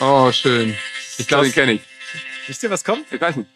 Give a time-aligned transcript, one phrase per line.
[0.00, 0.76] Oh, schön.
[1.18, 1.80] Ich glaube, den kenne ich.
[2.46, 3.06] Wisst ihr, was kommt?
[3.10, 3.48] Ich weiß nicht.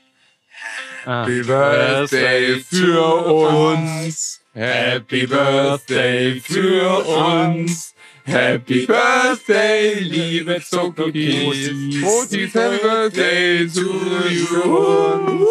[1.05, 1.23] Ah.
[1.23, 4.41] Happy Birthday für uns.
[4.55, 7.95] Happy Birthday für uns.
[8.25, 11.71] Happy Birthday, liebe Zuckis.
[12.01, 15.47] Motis, Happy Birthday to you.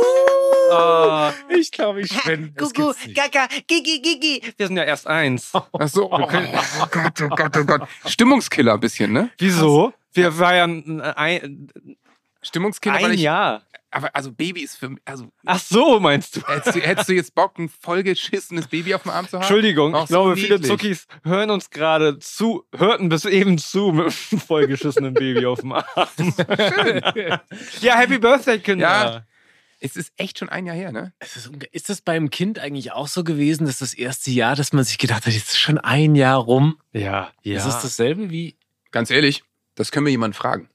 [0.71, 2.53] Ah, ich glaube, ich bin.
[2.55, 2.93] Gugu.
[3.13, 4.41] Gaga, Gigi, Gigi.
[4.55, 5.51] Wir sind ja erst eins.
[5.53, 7.87] Ach so, oh, oh Gott, oh Gott, oh Gott.
[8.05, 9.31] Stimmungskiller ein bisschen, ne?
[9.39, 9.93] Wieso?
[10.13, 11.71] Wir feiern ein,
[12.41, 13.21] Stimmungskiller, weil ein ich.
[13.21, 13.63] Jahr.
[13.91, 15.01] Aber also Baby ist für mich.
[15.03, 16.41] Also, Ach so, meinst du?
[16.47, 19.41] hättest, du, hättest du jetzt Bock, ein vollgeschissenes Baby auf dem Arm zu haben?
[19.41, 20.61] Entschuldigung, Auch ich glaube, so viele.
[20.61, 25.73] Zuckis hören uns gerade zu, hörten bis eben zu mit einem vollgeschissenen Baby auf dem
[25.73, 25.85] Arm.
[27.81, 28.87] ja, Happy Birthday, Kinder.
[28.87, 29.25] Ja.
[29.81, 31.13] Es ist echt schon ein Jahr her, ne?
[31.19, 34.73] Es ist, ist das beim Kind eigentlich auch so gewesen, dass das erste Jahr, dass
[34.73, 36.79] man sich gedacht hat, jetzt ist schon ein Jahr rum?
[36.91, 37.57] Ja, ja.
[37.57, 38.57] Ist es dasselbe wie?
[38.91, 39.43] Ganz ehrlich,
[39.79, 40.69] das können wir jemanden fragen.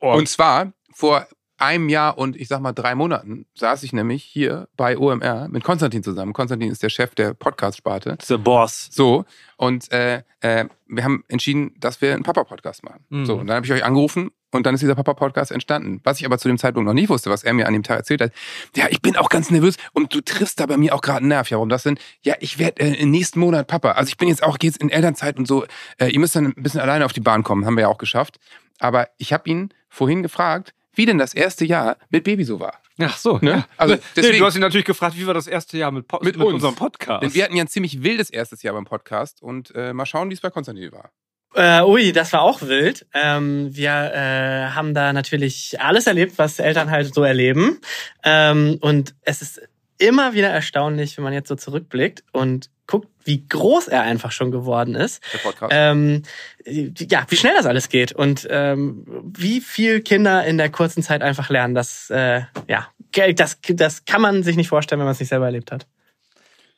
[0.00, 4.24] Oh, Und zwar vor einem Jahr und ich sag mal drei Monaten saß ich nämlich
[4.24, 6.32] hier bei OMR mit Konstantin zusammen.
[6.32, 8.18] Konstantin ist der Chef der Podcast-Sparte.
[8.22, 8.88] the Boss.
[8.90, 9.24] So,
[9.56, 13.04] und äh, äh, wir haben entschieden, dass wir einen Papa-Podcast machen.
[13.08, 13.26] Mhm.
[13.26, 16.00] So, und dann habe ich euch angerufen und dann ist dieser Papa-Podcast entstanden.
[16.04, 17.98] Was ich aber zu dem Zeitpunkt noch nicht wusste, was er mir an dem Tag
[17.98, 18.32] erzählt hat.
[18.76, 21.28] Ja, ich bin auch ganz nervös und du triffst da bei mir auch gerade einen
[21.28, 21.50] Nerv.
[21.50, 21.98] Ja, warum das denn?
[22.22, 23.92] Ja, ich werde äh, im nächsten Monat Papa.
[23.92, 25.66] Also ich bin jetzt auch jetzt in Elternzeit und so.
[25.98, 27.66] Äh, ihr müsst dann ein bisschen alleine auf die Bahn kommen.
[27.66, 28.38] Haben wir ja auch geschafft.
[28.78, 32.82] Aber ich habe ihn vorhin gefragt, wie denn das erste Jahr mit Baby so war.
[33.00, 33.50] Ach so, Ne?
[33.50, 33.66] ja.
[33.76, 36.18] Also nee, deswegen- du hast ihn natürlich gefragt, wie war das erste Jahr mit, Po-
[36.22, 36.54] Mit mit, uns.
[36.56, 37.22] unserem Podcast?
[37.22, 40.28] Denn wir hatten ja ein ziemlich wildes erstes Jahr beim Podcast und äh, mal schauen,
[40.30, 41.10] wie es bei Konstantin war.
[41.54, 43.06] Äh, ui, das war auch wild.
[43.14, 47.80] Ähm, wir äh, haben da natürlich alles erlebt, was Eltern halt so erleben.
[48.22, 49.62] Ähm, und es ist
[49.96, 54.50] immer wieder erstaunlich, wenn man jetzt so zurückblickt und guckt, wie groß er einfach schon
[54.50, 55.22] geworden ist.
[55.32, 55.72] Der Podcast.
[55.76, 56.22] Ähm,
[56.64, 59.04] ja, wie schnell das alles geht und ähm,
[59.36, 61.74] wie viel Kinder in der kurzen Zeit einfach lernen.
[61.74, 62.88] Das, äh, ja,
[63.34, 65.86] das, das kann man sich nicht vorstellen, wenn man es nicht selber erlebt hat.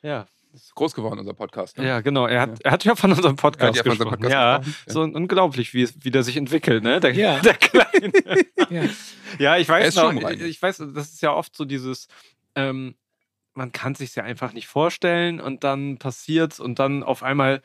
[0.03, 0.27] ja.
[0.53, 1.77] ist groß geworden, unser Podcast.
[1.77, 1.87] Ne?
[1.87, 2.27] ja, genau.
[2.27, 4.15] Er hat, er hat ja von unserem Podcast ja von gesprochen.
[4.17, 5.11] unserem ja, Podcast gesprochen, ja.
[5.13, 6.99] so unglaublich, wie, wie der sich entwickelt, ne?
[6.99, 7.39] Der, Ja.
[7.43, 8.11] der Kleine.
[8.69, 8.83] Ja.
[9.39, 10.41] Ja, ich Er weiß ist noch, schon rein.
[10.41, 12.09] ich weiß, das ist ja oft so dieses,
[12.55, 12.95] ähm,
[13.53, 17.61] man kann sich ja einfach nicht vorstellen und dann passiert's und dann auf einmal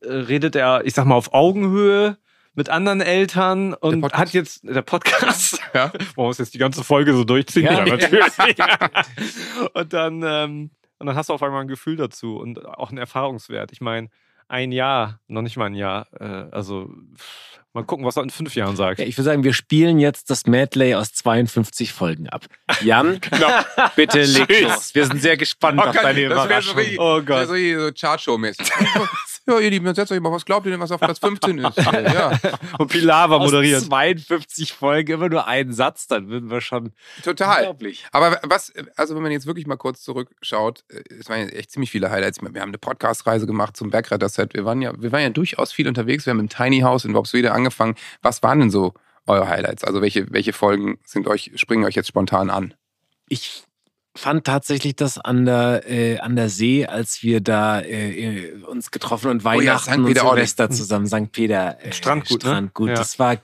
[0.00, 2.18] äh, redet er, ich sag mal, auf Augenhöhe
[2.54, 5.60] mit anderen Eltern und hat jetzt der Podcast.
[5.74, 5.92] Ja.
[6.16, 7.64] Man muss jetzt die ganze Folge so durchziehen.
[7.64, 7.74] Ja.
[7.84, 8.24] Ja, natürlich.
[9.74, 12.98] und dann, ähm, und dann hast du auf einmal ein Gefühl dazu und auch einen
[12.98, 13.72] Erfahrungswert.
[13.72, 14.08] Ich meine,
[14.54, 16.06] ein Jahr, noch nicht mal ein Jahr.
[16.18, 16.88] Äh, also
[17.72, 19.00] mal gucken, was er in fünf Jahren sagt.
[19.00, 22.46] Ja, ich würde sagen, wir spielen jetzt das Medley aus 52 Folgen ab.
[22.82, 23.20] Jan,
[23.96, 24.94] bitte leg los.
[24.94, 26.98] Wir sind sehr gespannt auf deine das wäre so, Überraschung.
[26.98, 27.48] Oh das wär Gott.
[27.48, 28.70] so, so Chartshow-mäßig.
[29.46, 31.58] ja, ihr Lieben, dann setzt euch mal, was glaubt ihr denn, was auf Platz 15
[31.58, 31.76] ist?
[31.76, 32.32] ja,
[32.78, 33.82] Und Pilawa Aus moderiert.
[33.82, 37.58] 52 Folgen immer nur einen Satz, dann würden wir schon total.
[37.58, 38.06] unglaublich.
[38.12, 41.70] Aber was, also wenn man jetzt wirklich mal kurz zurückschaut, äh, es waren jetzt echt
[41.70, 42.40] ziemlich viele Highlights.
[42.40, 44.54] Wir haben eine Podcast-Reise gemacht zum Bergretter-Set.
[44.54, 46.24] Wir waren ja, wir waren ja durchaus viel unterwegs.
[46.24, 47.96] Wir haben im Tiny House in Worpswede angefangen.
[48.22, 48.94] Was waren denn so
[49.26, 49.84] eure Highlights?
[49.84, 52.74] Also welche, welche Folgen sind euch, springen euch jetzt spontan an?
[53.28, 53.64] Ich
[54.16, 58.10] fand tatsächlich das an der, äh, an der See, als wir da äh,
[58.48, 60.34] äh, uns getroffen und Oh ja, Weihnachten und.
[60.36, 61.32] Silvester zusammen, St.
[61.32, 61.78] Peter.
[61.84, 62.50] Äh, Strandgut, ne?
[62.50, 62.88] Strandgut.
[62.90, 62.94] Ja.
[62.94, 63.36] Das war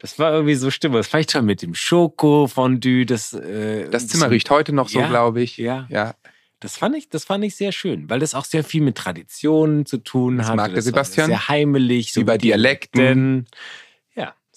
[0.00, 0.96] das war irgendwie so Stimme.
[0.98, 3.06] Das vielleicht schon mit dem Schoko-Fondue.
[3.06, 5.56] Das, äh, Das Zimmer riecht heute noch so, Ja, glaube ich.
[5.56, 6.14] Ja, Ja,
[6.58, 9.86] das fand ich, das fand ich sehr schön, weil das auch sehr viel mit Traditionen
[9.86, 10.56] zu tun Das hat.
[10.56, 11.28] mag der Sebastian.
[11.28, 13.46] Sehr heimelig, bei mit Dialekten.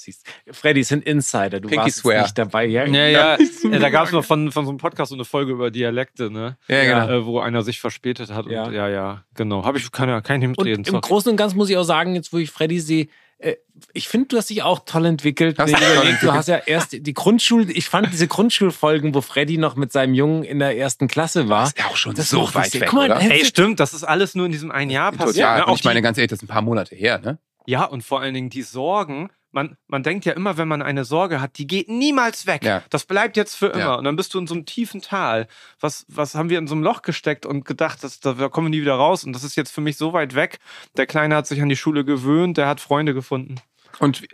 [0.05, 2.23] Ja, siehst Freddy ist ein Insider, du Pinky warst swear.
[2.23, 2.65] nicht dabei.
[2.65, 5.25] Ja, Ja, ja, ja da gab es noch von, von so einem Podcast so eine
[5.25, 6.57] Folge über Dialekte, ne?
[6.67, 7.09] ja, genau.
[7.09, 8.47] Äh, wo einer sich verspätet hat.
[8.47, 8.65] Ja.
[8.65, 9.65] Und, ja, ja, genau.
[9.65, 10.85] Habe ich keine, kein Und mitreden.
[10.85, 11.01] im.
[11.01, 13.07] Großen und Ganzen muss ich auch sagen, jetzt wo ich Freddy sehe,
[13.37, 13.55] äh,
[13.93, 15.59] ich finde, du hast dich auch toll entwickelt.
[15.59, 19.13] Hast du ich toll überleg, du hast ja erst die Grundschul, ich fand diese Grundschulfolgen,
[19.13, 21.65] wo Freddy noch mit seinem Jungen in der ersten Klasse war.
[21.65, 23.19] ist ja auch schon Das so weit weg, Guck mal, oder?
[23.19, 25.35] hey, Ey, stimmt, das ist alles nur in diesem einen Jahr passiert.
[25.45, 25.57] Total.
[25.59, 25.65] Ne?
[25.65, 27.37] Und Auch ich meine, ganz ehrlich, das ist ein paar Monate her, ne?
[27.67, 29.29] ja, und vor allen Dingen die Sorgen.
[29.55, 32.65] Man, man denkt ja immer, wenn man eine Sorge hat, die geht niemals weg.
[32.65, 32.83] Ja.
[32.89, 33.79] Das bleibt jetzt für immer.
[33.79, 33.95] Ja.
[33.95, 35.47] Und dann bist du in so einem tiefen Tal.
[35.79, 38.71] Was, was haben wir in so einem Loch gesteckt und gedacht, dass, da kommen wir
[38.71, 39.23] nie wieder raus.
[39.23, 40.59] Und das ist jetzt für mich so weit weg.
[40.97, 43.55] Der Kleine hat sich an die Schule gewöhnt, der hat Freunde gefunden.
[43.99, 44.27] Und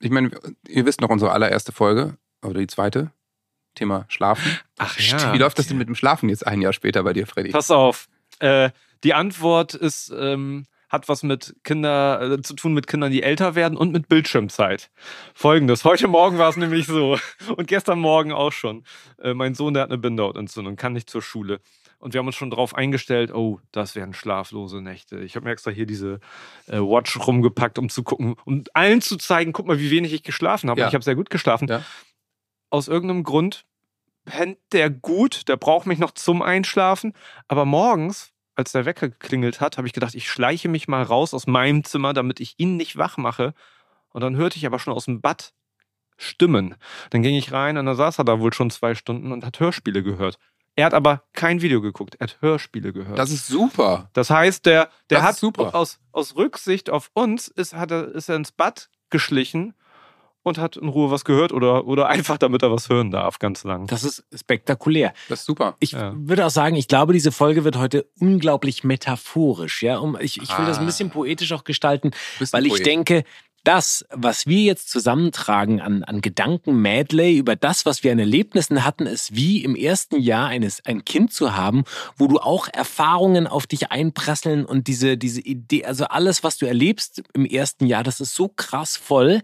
[0.00, 0.30] ich meine,
[0.66, 3.12] ihr wisst noch unsere allererste Folge oder die zweite.
[3.74, 4.58] Thema Schlafen.
[4.78, 7.50] Ach Wie läuft das denn mit dem Schlafen jetzt ein Jahr später bei dir, Freddy?
[7.50, 8.08] Pass auf.
[8.38, 8.70] Äh,
[9.04, 13.54] die Antwort ist, ähm, hat was mit Kinder äh, zu tun mit Kindern, die älter
[13.54, 14.90] werden und mit Bildschirmzeit.
[15.34, 17.18] Folgendes: Heute Morgen war es nämlich so
[17.56, 18.84] und gestern Morgen auch schon.
[19.20, 21.60] Äh, mein Sohn, der hat eine Bindehautentzündung, kann nicht zur Schule.
[21.98, 25.20] Und wir haben uns schon darauf eingestellt, oh, das werden schlaflose Nächte.
[25.20, 26.18] Ich habe mir extra hier diese
[26.66, 30.24] äh, Watch rumgepackt, um zu gucken, um allen zu zeigen, guck mal, wie wenig ich
[30.24, 30.80] geschlafen habe.
[30.80, 30.88] Ja.
[30.88, 31.68] Ich habe sehr gut geschlafen.
[31.68, 31.82] Ja.
[32.70, 33.64] Aus irgendeinem Grund
[34.24, 37.12] pennt der gut, der braucht mich noch zum Einschlafen.
[37.46, 41.34] Aber morgens, als der Wecker geklingelt hat, habe ich gedacht, ich schleiche mich mal raus
[41.34, 43.54] aus meinem Zimmer, damit ich ihn nicht wach mache.
[44.10, 45.52] Und dann hörte ich aber schon aus dem Bad
[46.18, 46.76] Stimmen.
[47.10, 49.58] Dann ging ich rein und dann saß er da wohl schon zwei Stunden und hat
[49.58, 50.38] Hörspiele gehört.
[50.74, 53.18] Er hat aber kein Video geguckt, er hat Hörspiele gehört.
[53.18, 54.08] Das ist super.
[54.14, 55.74] Das heißt, der, der Das hat super.
[55.74, 59.74] Aus, aus Rücksicht auf uns ist, hat er, ist er ins Bad geschlichen
[60.42, 63.64] und hat in Ruhe was gehört oder, oder einfach, damit er was hören darf, ganz
[63.64, 63.86] lang.
[63.86, 65.12] Das ist spektakulär.
[65.28, 65.76] Das ist super.
[65.80, 66.12] Ich Ja.
[66.16, 69.82] würde auch sagen, ich glaube, diese Folge wird heute unglaublich metaphorisch.
[69.82, 70.86] Ja, um, ich, ich will das ein Ah.
[70.86, 72.10] bisschen poetisch auch gestalten,
[72.50, 72.86] weil ich Poet.
[72.86, 73.24] denke,
[73.64, 79.06] das, was wir jetzt zusammentragen an, an Gedanken-Medley über das, was wir an Erlebnissen hatten,
[79.06, 81.84] ist wie im ersten Jahr eines, ein Kind zu haben,
[82.16, 86.66] wo du auch Erfahrungen auf dich einprasseln und diese, diese Idee, also alles, was du
[86.66, 89.42] erlebst im ersten Jahr, das ist so krass voll.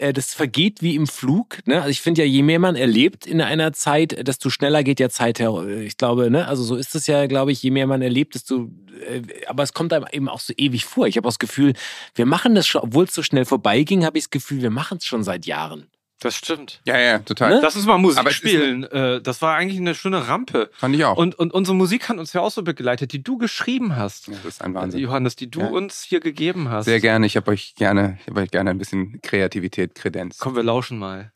[0.00, 1.58] Äh, Das vergeht wie im Flug.
[1.66, 1.76] Ne?
[1.76, 5.10] Also ich finde ja, je mehr man erlebt in einer Zeit, desto schneller geht ja
[5.10, 5.54] Zeit her.
[5.82, 6.48] Ich glaube, ne?
[6.48, 8.70] also so ist es ja, glaube ich, je mehr man erlebt, desto.
[9.08, 11.06] Äh, aber es kommt einem eben auch so ewig vor.
[11.06, 11.74] Ich habe auch das Gefühl,
[12.14, 14.98] wir machen das schon, obwohl es so schnell vorbeiging, habe ich das Gefühl, wir machen
[14.98, 15.88] es schon seit Jahren.
[16.22, 16.82] Das stimmt.
[16.84, 17.54] Ja, ja, total.
[17.54, 17.60] Ne?
[17.62, 18.84] Das ist mal Musik Aber spielen.
[18.84, 20.68] Äh, das war eigentlich eine schöne Rampe.
[20.74, 21.16] Fand ich auch.
[21.16, 24.28] Und, und unsere Musik hat uns ja auch so begleitet, die du geschrieben hast.
[24.28, 25.00] ja, das ist ein Wahnsinn.
[25.00, 25.66] Johannes, die du Ja.
[25.68, 26.84] uns hier gegeben hast.
[26.84, 27.24] Sehr gerne.
[27.24, 30.36] Ich habe euch gerne, ich habe euch gerne ein bisschen Kreativität, Kredenz.
[30.38, 31.32] Komm, wir lauschen mal.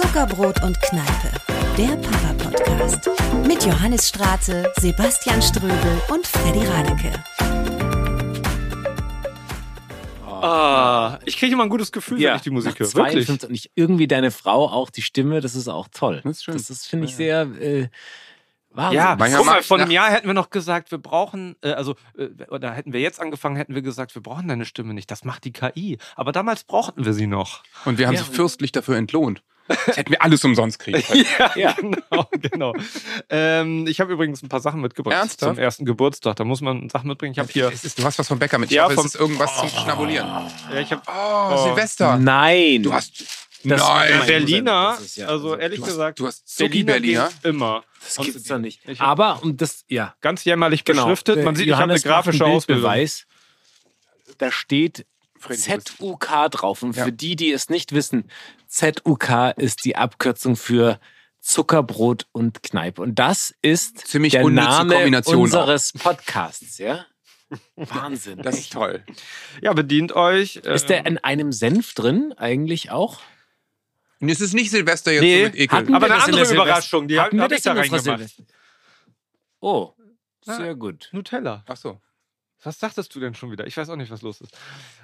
[0.00, 1.30] Zuckerbrot und Kneipe,
[1.78, 3.10] der Papa-Podcast.
[3.46, 7.12] Mit Johannes Straße, Sebastian Ströbel und Freddy Radeke.
[10.24, 12.92] Ah, ich kriege immer ein gutes Gefühl, wenn ich die Musik höre.
[12.94, 13.26] Wirklich.
[13.26, 16.20] 52 und ich, irgendwie deine Frau auch die Stimme, das ist auch toll.
[16.24, 16.54] Das ist schön.
[16.54, 17.88] Das ist, finde ich, sehr äh,
[18.70, 18.96] Wahnsinn.
[18.98, 21.94] Ja, Manchmal guck mal, vor einem Jahr hätten wir noch gesagt, wir brauchen, äh, also,
[22.18, 25.10] äh, oder hätten wir jetzt angefangen, hätten wir gesagt, wir brauchen deine Stimme nicht.
[25.10, 25.98] Das macht die KI.
[26.16, 27.62] Aber damals brauchten wir sie noch.
[27.84, 28.24] Und wir haben Ja.
[28.24, 29.42] sie fürstlich dafür entlohnt.
[29.68, 31.24] Das hätten wir alles umsonst kriegen können.
[31.38, 31.72] Ja, Ja.
[31.80, 32.74] genau, genau.
[33.30, 35.54] Ähm, ich habe übrigens ein paar Sachen mitgebracht Ernsthaft?
[35.56, 36.36] zum ersten Geburtstag.
[36.36, 37.32] Da muss man Sachen mitbringen.
[37.32, 38.70] Ich habe hier, Es ist, du hast was vom Bäcker mit.
[38.70, 40.26] Ich Ja, hoffe, vom- es ist irgendwas zum Schnabulieren.
[40.72, 41.64] ja, ich habe Oh, Oh.
[41.68, 42.16] Silvester.
[42.18, 42.82] Nein.
[42.82, 43.20] Du hast.
[43.64, 44.26] Das- nein.
[44.26, 44.94] Berliner.
[44.98, 47.28] Das ist ja- also also, ehrlich du hast- gesagt, du hast Zucki Berliner Berliner.
[47.28, 47.84] geht immer.
[48.02, 48.80] das gibt's doch nicht.
[48.88, 50.14] Ich hab- Aber, und das, ja.
[50.20, 51.04] Ganz jämmerlich Genau.
[51.04, 51.44] beschriftet.
[51.44, 52.82] Man sieht, ich habe eine Johannes grafische einen Ausbildung.
[52.82, 53.26] Bildbeweis.
[54.38, 55.06] Da steht
[55.48, 56.82] ZUK drauf.
[56.82, 57.04] Und Ja.
[57.04, 58.28] für die, die es nicht wissen,
[58.72, 60.98] ZUK ist die Abkürzung für
[61.40, 63.02] Zuckerbrot und Kneipe.
[63.02, 65.40] Und das ist Ziemlich der Name Kombination auch.
[65.42, 67.04] unseres Podcasts, ja?
[67.76, 68.40] Wahnsinn.
[68.40, 69.04] Das ist toll.
[69.60, 70.56] Ja, bedient euch.
[70.56, 73.20] Ist der ähm, in einem Senf drin eigentlich auch?
[74.20, 75.78] Und es ist nicht Silvester jetzt Nee, so mit Ekel.
[75.78, 78.36] hatten aber wir eine andere Überraschung, die Hatten wir habe ich da reingemacht.
[79.60, 79.92] Oh,
[80.40, 81.10] sehr gut.
[81.12, 81.62] Nutella.
[81.66, 82.00] Ach so.
[82.64, 83.66] Was sagtest du denn schon wieder?
[83.66, 84.56] Ich weiß auch nicht, was los ist.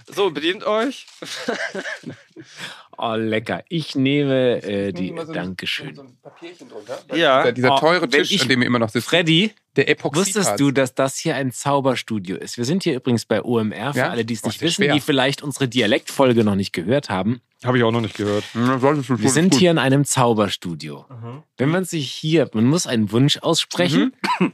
[0.07, 1.07] So, bedient euch.
[3.01, 3.63] Oh, lecker.
[3.69, 5.09] Ich nehme äh, die.
[5.11, 5.95] So ein- Dankeschön.
[5.95, 6.99] so ein Papierchen drunter.
[7.15, 7.53] Ja.
[7.53, 9.07] Dieser, Oh, teure Tisch, ich- an dem wir immer noch sitzen.
[9.09, 10.27] Freddy, Der Epoxidharz.
[10.37, 12.59] wusstest du, dass das hier ein Zauberstudio ist?
[12.59, 14.11] Wir sind hier übrigens bei OMR, für Ja?
[14.11, 14.95] alle, die es Oh, nicht das wissen, schwer.
[14.95, 17.41] die vielleicht unsere Dialektfolge noch nicht gehört haben.
[17.65, 18.45] Habe ich auch noch nicht gehört.
[18.55, 18.61] Du
[19.23, 21.07] Wir sind hier in einem Zauberstudio.
[21.57, 24.15] Wenn man sich hier, man muss einen Wunsch aussprechen.
[24.41, 24.53] Mhm.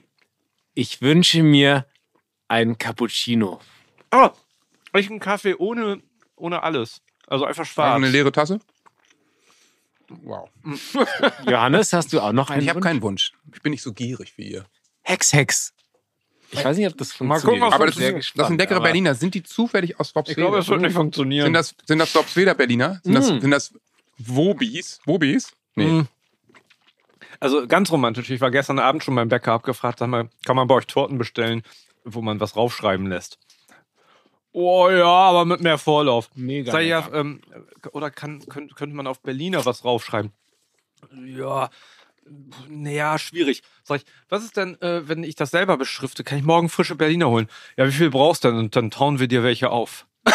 [0.75, 1.87] Ich wünsche mir
[2.49, 3.61] ein Cappuccino.
[4.13, 4.31] Oh,
[4.97, 6.03] ich einen Kaffee ohne,
[6.37, 7.01] ohne alles.
[7.27, 7.97] Also einfach War schwarz.
[7.97, 8.59] eine leere Tasse?
[10.09, 10.51] Wow.
[11.47, 13.33] Johannes, hast du auch noch einen Ich habe keinen Wunsch.
[13.55, 14.67] Ich bin nicht so gierig wie ihr.
[15.03, 15.73] Hex, Hex.
[16.51, 17.45] Ich weiß nicht, ob das Mal funktioniert.
[17.45, 19.15] gucken, was Aber das das, ist, das sind leckere Berliner.
[19.15, 20.41] Sind die zufällig aus ich Worpswede?
[20.41, 21.47] glaube, es wird nicht funktionieren.
[21.47, 23.01] Sind das, sind das Worpsweder Berliner?
[23.03, 23.41] Sind, das, Mm.
[23.41, 23.75] sind das
[24.19, 25.01] Wobis?
[25.05, 25.53] Wobis?
[25.75, 25.87] Nee.
[25.87, 26.09] Mm.
[27.41, 28.31] Also ganz romantisch.
[28.31, 31.19] Ich war gestern Abend schon beim Bäcker abgefragt, sag mal, kann man bei euch Torten
[31.19, 31.63] bestellen,
[32.05, 33.39] wo man was raufschreiben lässt?
[34.53, 36.31] Oh ja, aber mit mehr Vorlauf.
[36.35, 36.79] Mega.
[36.79, 37.41] Ich ja, ähm,
[37.93, 40.33] oder kann, könnte, könnte man auf Berliner was raufschreiben?
[41.27, 41.71] Ja,
[42.69, 43.63] naja, schwierig.
[43.83, 46.25] Sag ich, was ist denn, äh, wenn ich das selber beschrifte?
[46.25, 47.49] Kann ich morgen frische Berliner holen?
[47.77, 48.59] Ja, wie viel brauchst du denn?
[48.59, 50.07] Und dann tauen wir dir welche auf.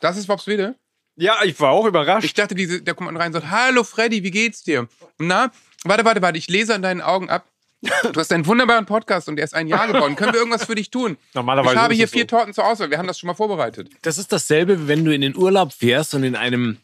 [0.00, 0.76] Das ist Worpswede?
[1.16, 2.24] Ja, ich war auch überrascht.
[2.24, 4.86] Ich dachte, diese, der kommt rein und sagt, hallo Freddy, wie geht's dir?
[5.18, 5.50] Na,
[5.84, 7.46] warte, warte, warte, ich lese an deinen Augen ab.
[7.82, 10.16] Du hast einen wunderbaren Podcast und er ist ein Jahr geworden.
[10.16, 11.16] Können wir irgendwas für dich tun?
[11.34, 12.28] Normalerweise ich habe hier es vier so.
[12.28, 12.90] Torten zur Auswahl.
[12.90, 13.90] Wir haben das schon mal vorbereitet.
[14.02, 16.78] Das ist dasselbe, wie wenn du in den Urlaub fährst und in einem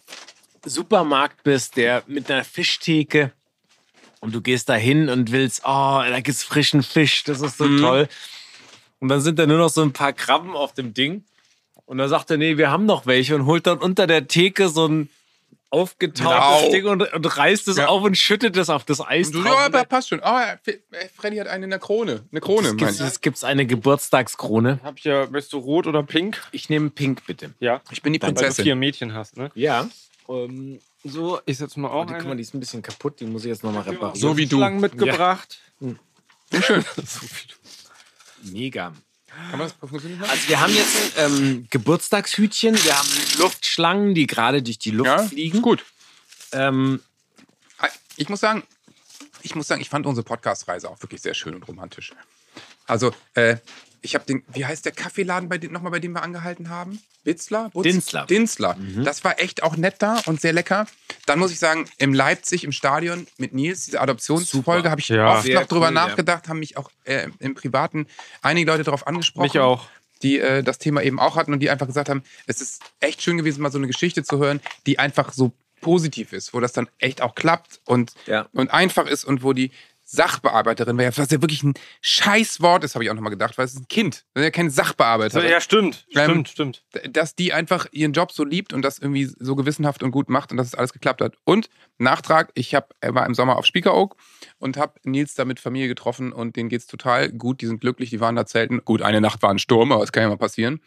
[0.64, 3.32] Supermarkt bist, der mit einer Fischtheke
[4.20, 7.64] und du gehst da hin und willst, oh, da gibt's frischen Fisch, das ist so
[7.64, 7.80] Mhm.
[7.80, 8.08] toll.
[9.00, 11.24] Und dann sind da nur noch so ein paar Krabben auf dem Ding.
[11.86, 14.68] Und dann sagt er, nee, wir haben noch welche und holt dann unter der Theke
[14.68, 15.08] so ein
[15.72, 16.70] aufgetauchtes Genau.
[16.70, 17.86] Ding und, und reißt es Ja.
[17.88, 19.54] auf und schüttet es auf das Eis Und du, drauf.
[19.58, 20.20] ja, aber passt schon.
[20.20, 20.58] Oh, ja,
[21.16, 22.24] Freddy hat eine in der Krone.
[22.30, 23.00] Eine Krone, es mein gibt, ich.
[23.00, 24.80] es gibt's eine Geburtstagskrone.
[24.84, 26.40] Hab ich ja, möchtest du rot oder pink?
[26.52, 27.54] Ich nehme Pink, bitte.
[27.58, 27.80] Ja.
[27.90, 28.64] Ich bin die Weil du Prinzessin.
[28.64, 29.50] vier Mädchen hast, ne?
[29.54, 29.88] Ja.
[30.28, 32.36] Ähm, So, ich setze mal auch die, guck mal, eine.
[32.36, 34.14] die ist ein bisschen kaputt, die muss ich jetzt nochmal reparieren.
[34.20, 34.58] So wie du.
[34.58, 35.58] Schlangen mitgebracht.
[36.60, 36.84] Schön.
[38.42, 38.92] Mega.
[39.50, 40.22] Kann man das lassen?
[40.28, 43.08] Also wir haben jetzt ähm, Geburtstagshütchen, wir haben
[43.38, 45.56] Luftschlangen, die gerade durch die Luft Ja, fliegen.
[45.58, 45.84] ist gut.
[46.52, 47.00] Ähm,
[48.16, 48.62] Ich muss sagen,
[49.42, 52.12] ich muss sagen, ich fand unsere Podcast-Reise auch wirklich sehr schön und romantisch.
[52.86, 53.56] Also, äh,
[54.02, 57.00] ich habe den, wie heißt der Kaffeeladen bei dem, nochmal, bei dem wir angehalten haben?
[57.24, 57.70] Bitzler?
[57.72, 57.84] Butz?
[57.84, 58.26] Dinzler.
[58.26, 58.76] Dinzler.
[59.04, 60.86] Das war echt auch nett da und sehr lecker.
[61.26, 65.34] Dann muss ich sagen, im Leipzig im Stadion mit Nils, diese Adoptionsfolge, habe ich Ja.
[65.34, 66.06] oft Sehr noch drüber cool, ja.
[66.08, 68.06] nachgedacht, haben mich auch äh, im Privaten
[68.42, 69.86] einige Leute darauf angesprochen Mich auch.
[70.22, 73.22] die äh, das Thema eben auch hatten und die einfach gesagt haben, es ist echt
[73.22, 76.72] schön gewesen, mal so eine Geschichte zu hören, die einfach so positiv ist, wo das
[76.72, 78.46] dann echt auch klappt und, Ja.
[78.52, 79.70] und einfach ist und wo die
[80.14, 83.80] Sachbearbeiterin, was ja wirklich ein Scheißwort ist, habe ich auch nochmal gedacht, weil es ist
[83.80, 85.48] ein Kind, das ist ja kein Sachbearbeiter.
[85.48, 86.06] Ja, stimmt.
[86.14, 86.84] Ähm, Stimmt, stimmt.
[87.10, 90.50] Dass die einfach ihren Job so liebt und das irgendwie so gewissenhaft und gut macht
[90.50, 91.34] und dass es alles geklappt hat.
[91.44, 94.16] Und Nachtrag, ich hab, war im Sommer auf Spiekeroog
[94.58, 98.10] und habe Nils da mit Familie getroffen und denen geht's total gut, die sind glücklich,
[98.10, 98.84] die waren da zelten.
[98.84, 100.80] Gut, eine Nacht war ein Sturm, aber das kann ja mal passieren.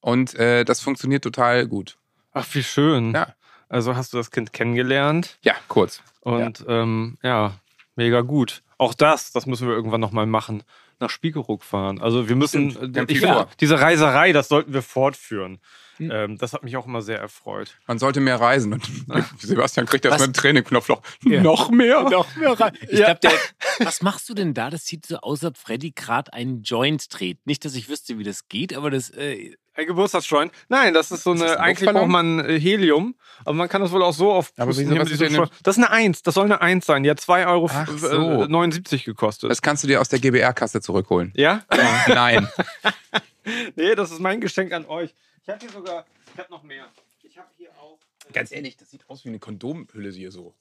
[0.00, 1.98] Und äh, das funktioniert total gut.
[2.32, 3.12] Ach, wie schön.
[3.14, 3.34] Ja.
[3.68, 6.00] Also hast du das Kind kennengelernt Ja, kurz.
[6.20, 7.54] und ja, ähm, ja
[7.96, 8.62] mega gut.
[8.78, 10.62] Auch das, das müssen wir irgendwann nochmal machen.
[11.00, 12.00] Nach Spiekeroog fahren.
[12.00, 13.20] Also wir müssen, Stimmt, ich,
[13.60, 15.60] diese Reiserei, das sollten wir fortführen.
[15.98, 16.10] Hm.
[16.12, 17.76] Ähm, das hat mich auch immer sehr erfreut.
[17.86, 18.72] Man sollte mehr reisen.
[18.72, 18.82] Und
[19.38, 20.20] Sebastian kriegt das Was?
[20.26, 21.02] mit dem Training-Knopfloch.
[21.24, 21.40] Ja.
[21.42, 22.02] Noch mehr?
[22.08, 22.72] noch mehr rein.
[22.88, 23.06] Ich Ja.
[23.14, 23.32] glaub, der,
[23.80, 24.70] was machst du denn da?
[24.70, 27.46] Das sieht so aus, als Freddy gerade einen Joint dreht.
[27.46, 29.10] Nicht, dass ich wüsste, wie das geht, aber das.
[29.10, 30.50] Äh, Ein Geburtstagsjoint?
[30.68, 33.14] Nein, das ist so eine, das ein eigentlich braucht man äh, Helium,
[33.44, 35.84] aber man kann das wohl auch so auf Aber nehmen, was ist denn- Das ist
[35.84, 37.04] eine Eins, das soll eine Eins sein.
[37.04, 38.42] Die hat 2,79 Euro so.
[38.44, 39.50] äh, 79 gekostet.
[39.50, 41.32] Das kannst du dir aus der GBR-Kasse zurückholen.
[41.36, 41.62] ja?
[42.08, 42.48] Nein.
[43.76, 45.14] nee, das ist mein Geschenk an euch.
[45.42, 46.90] Ich habe hier sogar, ich habe noch mehr.
[47.22, 47.98] Ich habe hier auch.
[48.32, 50.54] Ganz ehrlich, das sieht aus wie eine Kondomhülle hier so.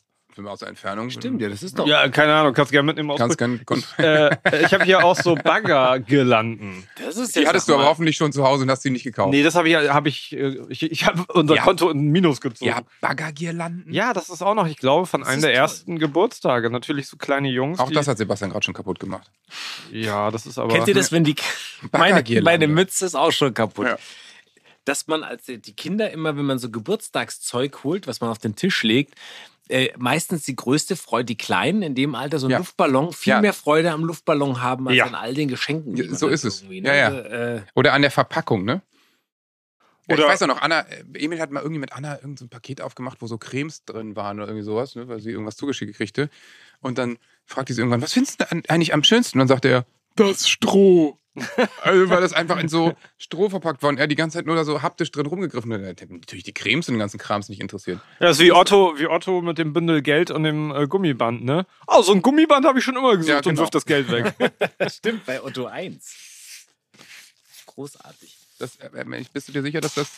[0.44, 1.10] Für aus der Entfernung.
[1.10, 1.88] ja, das ist doch.
[1.88, 3.10] Ja, keine Ahnung, kannst gerne mitnehmen.
[3.10, 3.60] aus- Ganz gern.
[3.98, 6.88] äh, ich habe hier auch so Baggergirlanden.
[7.08, 9.32] Das ist Die hattest du aber hoffentlich schon zu Hause und hast sie nicht gekauft.
[9.32, 11.64] Nee, das habe ich, hab ich, äh, ich, ich habe unser Ja.
[11.64, 12.70] Konto in Minus gezogen.
[12.70, 13.92] Ja, Baggergirlanden?
[13.92, 15.58] Ja, das ist auch noch, ich glaube, von einem ist der toll.
[15.62, 16.70] ersten Geburtstage.
[16.70, 17.80] Natürlich so kleine Jungs.
[17.80, 19.32] Auch die, das hat Sebastian gerade schon kaputt gemacht.
[19.92, 20.74] Ja, das ist aber.
[20.74, 21.36] Kennt ihr das, wenn die.
[21.92, 23.88] Meine, meine Mütze ist auch schon kaputt.
[23.88, 23.98] Ja.
[24.86, 28.56] Dass man als die Kinder immer, wenn man so Geburtstagszeug holt, was man auf den
[28.56, 29.16] Tisch legt,
[29.70, 32.58] äh, meistens die größte Freude, die Kleinen in dem Alter, so ein Ja.
[32.60, 33.42] Luftballon, viel Ja.
[33.42, 35.06] mehr Freude am Luftballon haben als Ja.
[35.06, 35.96] an all den Geschenken.
[35.96, 36.62] die so ist es.
[36.62, 37.08] irgendwie, Ja, ja.
[37.08, 38.82] Also, äh, Oder an der Verpackung, ne?
[40.10, 42.38] Ja, ich Oder- weiß auch noch, Anna, äh, Emil hat mal irgendwie mit Anna irgendein
[42.38, 45.32] so ein Paket aufgemacht, wo so Cremes drin waren oder irgendwie sowas, ne, weil sie
[45.32, 46.30] irgendwas zugeschickt kriegte.
[46.80, 49.38] Und dann fragte sie irgendwann, was findest du eigentlich am schönsten?
[49.38, 49.86] Und dann sagte er,
[50.20, 51.18] das Stroh.
[51.84, 53.98] also war das einfach in so Stroh verpackt worden.
[53.98, 55.72] Er die ganze Zeit nur da so haptisch drin rumgegriffen.
[55.72, 58.00] Und er hat natürlich die Cremes und den ganzen Krams nicht interessiert.
[58.20, 61.44] Ja, das ist wie Otto, wie Otto mit dem Bündel Geld und dem äh, Gummiband,
[61.44, 61.66] ne?
[61.88, 63.62] Oh, so ein Gummiband habe ich schon immer gesucht Ja, und genau.
[63.62, 64.34] wirft das Geld weg.
[64.92, 66.66] stimmt, bei Otto 1.
[67.68, 68.36] Großartig.
[68.60, 70.10] Das, äh, äh, bist du dir sicher, dass das.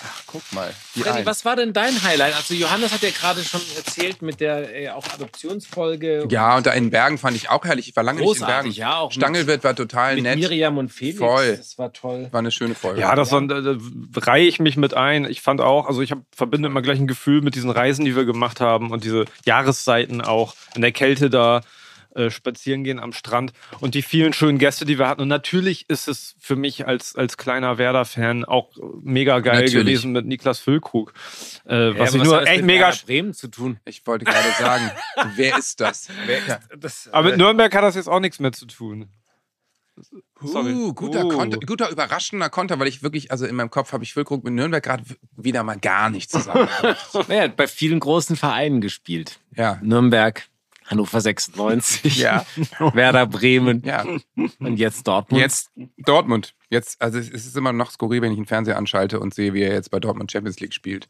[0.00, 0.72] Ach, guck mal.
[0.96, 2.36] Freddy, was war denn dein Highlight?
[2.36, 6.26] Also Johannes hat ja gerade schon erzählt mit der äh, auch Adoptionsfolge.
[6.30, 7.88] Ja, und da in Bergen fand ich auch herrlich.
[7.88, 9.20] Ich war lange Großartig, nicht in ja, auch Bergen.
[9.20, 10.38] Stangelwirt war total mit nett.
[10.38, 11.18] Miriam und Felix.
[11.18, 11.56] Voll.
[11.56, 12.28] Das war toll.
[12.30, 13.00] War eine schöne Folge.
[13.00, 13.76] ja, das war, da, da
[14.16, 15.24] reihe ich mich mit ein.
[15.24, 18.14] Ich fand auch, also ich hab, verbinde immer gleich ein Gefühl mit diesen Reisen, die
[18.14, 21.62] wir gemacht haben und diese Jahreszeiten auch in der Kälte da
[22.18, 25.22] äh, spazieren gehen am Strand und die vielen schönen Gäste, die wir hatten.
[25.22, 28.72] Und natürlich ist es für mich als, als kleiner Werder-Fan auch
[29.02, 29.74] mega geil Natürlich.
[29.86, 31.12] gewesen mit Niklas Füllkrug.
[31.66, 32.92] Äh, Ja, was ich nur echt mega.
[33.06, 33.78] Bremen zu tun.
[33.84, 34.90] Ich wollte gerade sagen,
[35.36, 36.08] wer ist das?
[36.26, 36.60] Wer, ja.
[36.76, 39.08] Das, Aber mit Nürnberg hat das jetzt auch nichts mehr zu tun.
[40.40, 40.72] Sorry.
[40.72, 41.28] Uh, guter, Uh.
[41.28, 44.52] Konter, guter überraschender Konter, weil ich wirklich, also in meinem Kopf habe ich Füllkrug mit
[44.54, 45.02] Nürnberg gerade
[45.36, 46.68] wieder mal gar nicht zusammen.
[47.28, 49.40] er hat bei vielen großen Vereinen gespielt.
[49.56, 49.78] ja.
[49.82, 50.46] Nürnberg,
[50.88, 52.44] Hannover 96, Ja.
[52.94, 54.04] Werder Bremen Ja.
[54.58, 55.40] und jetzt Dortmund.
[55.40, 56.54] Jetzt Dortmund.
[56.70, 59.62] Jetzt, also es ist immer noch skurril, wenn ich den Fernseher anschalte und sehe, wie
[59.62, 61.08] er jetzt bei Dortmund Champions League spielt.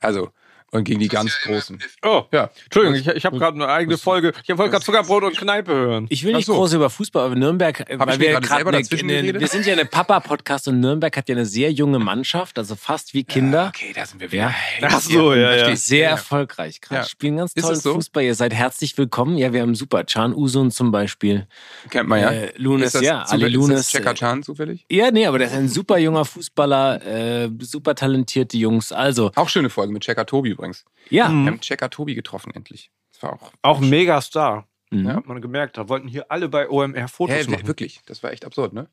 [0.00, 0.30] Also,
[0.72, 1.82] Und gegen die ganz Großen.
[2.02, 2.50] Oh, Ja.
[2.64, 4.32] Entschuldigung, ich, ich habe gerade eine eigene Folge.
[4.44, 6.06] Ich wollte gerade Zuckerbrot und Kneipe hören.
[6.10, 6.54] Ich will nicht so.
[6.54, 9.40] groß über Fußball, aber Nürnberg, äh, Hab weil wir gerade eine, eine, geredet?
[9.40, 13.14] wir sind ja eine Papa-Podcast und Nürnberg hat ja eine sehr junge Mannschaft, also fast
[13.14, 13.72] wie Kinder.
[13.74, 14.54] Okay, da sind wir Ja.
[14.82, 15.74] Ach so, ja, ja.
[15.74, 16.10] Sehr Ja.
[16.10, 17.00] erfolgreich gerade.
[17.02, 17.06] Ja.
[17.08, 17.94] Spielen ganz tollen so?
[17.94, 18.22] Fußball.
[18.22, 19.36] Ihr seid herzlich willkommen.
[19.38, 20.04] Ja, wir haben super.
[20.04, 21.46] Can Usun zum Beispiel.
[21.90, 22.30] Kennt man ja.
[22.30, 24.84] Äh, Lunes, ist das ja, zufällig- Ali Lunes, Ist Checker Chan zufällig?
[24.88, 28.92] Ja, nee, aber der ist ein super junger Fußballer, äh, super talentierte Jungs.
[28.92, 30.84] Also, Auch schöne Folge mit Checker Tobi übrigens.
[31.08, 31.28] ja.
[31.28, 31.44] Mhm.
[31.44, 32.90] Wir haben Checker Tobi getroffen endlich.
[33.12, 33.52] Das war auch.
[33.62, 34.68] Auch ein Megastar.
[34.90, 35.06] Mhm.
[35.06, 35.14] Ja.
[35.14, 35.76] Hat man gemerkt.
[35.78, 37.66] Da wollten hier alle bei OMR Fotos Hä, machen.
[37.66, 38.88] wirklich, das war echt absurd, ne?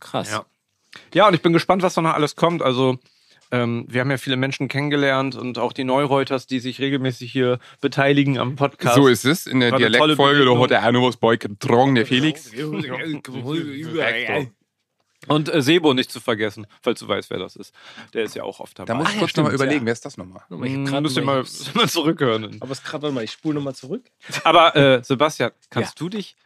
[0.00, 0.30] Krass.
[0.30, 0.46] Ja.
[1.14, 2.62] Ja, und ich bin gespannt, was da noch alles kommt.
[2.62, 2.98] Also,
[3.52, 7.58] ähm, wir haben ja viele Menschen kennengelernt und auch die Neureuters, die sich regelmäßig hier
[7.80, 8.96] beteiligen am Podcast.
[8.96, 9.46] So ist es.
[9.46, 12.50] In der Dialektfolge, da hat der was Boy getrunken, der Felix.
[15.28, 17.74] Und äh, Sebo nicht zu vergessen, falls du weißt, wer das ist.
[18.14, 18.86] Der ist ja auch oft dabei.
[18.86, 19.86] Da muss Ah, ich ja, kurz nochmal stimmt, überlegen, ja.
[19.86, 20.42] wer ist das nochmal?
[20.48, 22.56] Ich hab Hm, müsst ihr mal- mal, müsst zurückhören.
[22.60, 24.10] Aber es gerade, mal, ich spule nochmal zurück.
[24.44, 26.36] Aber äh, Sebastian, kannst du dich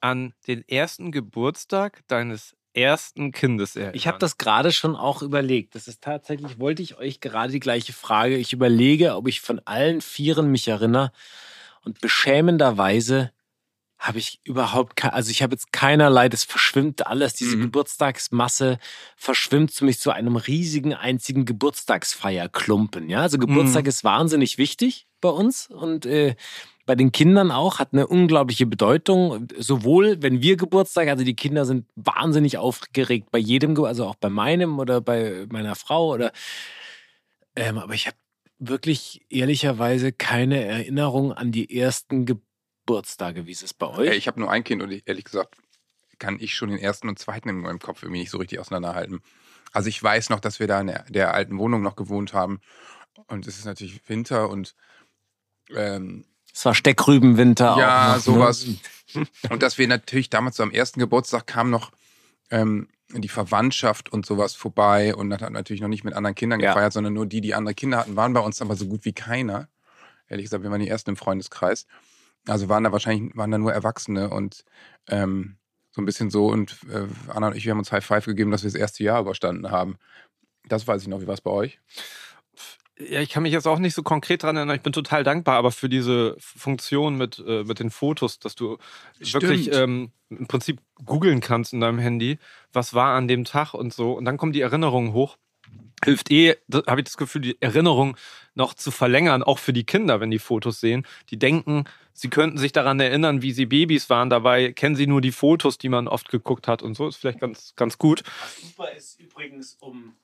[0.00, 3.94] an den ersten Geburtstag deines ersten Kindes erinnern?
[3.96, 5.74] Ich habe das gerade schon auch überlegt.
[5.74, 8.36] Das ist tatsächlich, wollte ich euch gerade die gleiche Frage.
[8.36, 11.10] Ich überlege, ob ich von allen Vieren mich erinnere.
[11.82, 13.32] Und beschämenderweise
[14.00, 17.62] habe ich überhaupt kein, also ich habe jetzt keinerlei, das verschwimmt alles, diese Mhm.
[17.62, 18.78] Geburtstagsmasse
[19.14, 23.10] verschwimmt zu mich zu einem riesigen einzigen Geburtstagsfeierklumpen.
[23.10, 26.34] Ja, also Geburtstag ist wahnsinnig wichtig bei uns und äh,
[26.86, 29.46] bei den Kindern auch, hat eine unglaubliche Bedeutung.
[29.58, 34.30] Sowohl, wenn wir Geburtstag, also die Kinder sind wahnsinnig aufgeregt bei jedem, also auch bei
[34.30, 36.32] meinem oder bei meiner Frau oder,
[37.54, 38.16] ähm, aber ich habe
[38.58, 42.49] wirklich ehrlicherweise keine Erinnerung an die ersten Geburtstage.
[43.46, 44.10] Wie ist es bei euch?
[44.10, 45.56] Ey, ich habe nur ein Kind und ich, ehrlich gesagt
[46.20, 49.22] kann ich schon den ersten und zweiten in meinem Kopf irgendwie nicht so richtig auseinanderhalten.
[49.72, 52.60] Also ich weiß noch, dass wir da in der, der alten Wohnung noch gewohnt haben
[53.26, 54.76] und es ist natürlich Winter und
[55.74, 58.16] ähm, es war Steckrübenwinter ja, auch.
[58.16, 58.66] noch, sowas.
[58.66, 59.26] Ne?
[59.48, 61.90] Und dass wir natürlich damals so am ersten Geburtstag kam noch
[62.50, 66.60] ähm, die Verwandtschaft und sowas vorbei und das hat natürlich noch nicht mit anderen Kindern
[66.60, 66.74] Ja.
[66.74, 69.12] gefeiert, sondern nur die, die andere Kinder hatten, waren bei uns aber so gut wie
[69.12, 69.68] keiner.
[70.28, 71.86] Ehrlich gesagt, wir waren die ersten im Freundeskreis.
[72.48, 74.64] Also waren da wahrscheinlich waren da nur Erwachsene und
[75.08, 75.56] ähm,
[75.90, 78.50] so ein bisschen so und äh, Anna und ich, wir haben uns High Five gegeben,
[78.50, 79.98] dass wir das erste Jahr überstanden haben.
[80.68, 81.20] Das weiß ich noch.
[81.20, 81.80] Wie war es bei euch?
[83.08, 84.76] Ja, ich kann mich jetzt auch nicht so konkret dran erinnern.
[84.76, 88.76] Ich bin total dankbar, aber für diese Funktion mit, äh, mit den Fotos, dass du
[89.18, 89.76] wirklich Stimmt.
[89.76, 92.38] ähm, im Prinzip googeln kannst in deinem Handy,
[92.72, 94.12] was war an dem Tag und so.
[94.12, 95.38] Und dann kommen die Erinnerungen hoch.
[96.04, 98.16] Hilft eh, habe ich das Gefühl, die Erinnerung
[98.54, 101.06] noch zu verlängern, auch für die Kinder, wenn die Fotos sehen.
[101.30, 101.84] Die denken,
[102.20, 104.30] sie könnten sich daran erinnern, wie sie Babys waren.
[104.30, 107.08] Dabei kennen sie nur die Fotos, die man oft geguckt hat und so.
[107.08, 108.22] Ist vielleicht ganz, ganz gut.
[108.24, 110.16] Was super ist übrigens, um,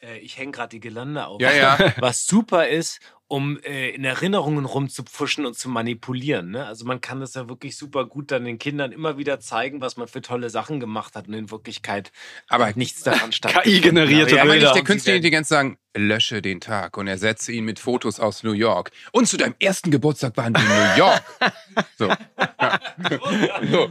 [0.00, 1.40] äh, ich hänge gerade die Gelande auf.
[1.40, 1.78] Ja, ja.
[1.98, 3.00] Was super ist,
[3.32, 6.50] um äh, in Erinnerungen rumzupfuschen und zu manipulieren.
[6.50, 6.66] Ne?
[6.66, 9.96] Also man kann das ja wirklich super gut dann den Kindern immer wieder zeigen, was
[9.96, 12.12] man für tolle Sachen gemacht hat und in Wirklichkeit
[12.48, 13.64] Aber halt nichts daran stattfindet.
[13.82, 14.74] KI-generierte Ja, aber nicht Bilder.
[14.74, 18.90] der künstliche Intelligenz sagen, lösche den Tag und ersetze ihn mit Fotos aus New York.
[19.12, 21.22] Und zu deinem ersten Geburtstag waren wir in New York.
[21.96, 22.08] So.
[22.08, 22.80] Ja.
[23.70, 23.88] so.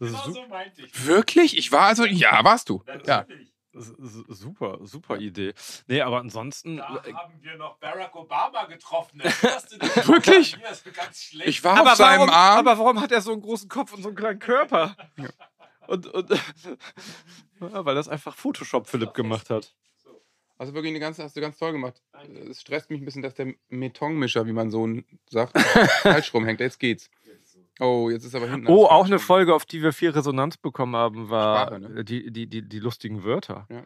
[0.00, 0.34] Das ist su-
[1.06, 1.56] Wirklich?
[1.56, 2.82] Ich war also, ja, warst du.
[3.06, 3.24] Ja.
[3.74, 5.52] Super, super Idee.
[5.86, 6.78] Nee, aber ansonsten.
[6.78, 9.20] äh, haben wir noch Barack Obama getroffen.
[10.04, 10.56] Wirklich?
[10.56, 11.48] Hier ist ganz schlecht.
[11.48, 12.58] Ich war aber, auf seinem warum, Arm.
[12.58, 14.96] aber warum hat er so einen großen Kopf und so einen kleinen Körper?
[15.86, 16.30] Und, und
[17.60, 19.74] ja, weil das einfach Photoshop Philipp gemacht hat.
[20.56, 22.00] Also wirklich eine ganze, hast du ganz toll gemacht.
[22.48, 24.88] Es stresst mich ein bisschen, dass der Betonmischer, wie man so
[25.28, 25.58] sagt,
[26.02, 26.60] falsch rumhängt.
[26.60, 27.10] Jetzt geht's.
[27.80, 28.68] Oh, jetzt ist aber hinten.
[28.68, 29.18] Oh, auch eine.
[29.18, 32.04] Folge, auf die wir viel Resonanz bekommen haben, war Sprache, ne?
[32.04, 33.66] die, die, die, die lustigen Wörter.
[33.68, 33.82] Ja.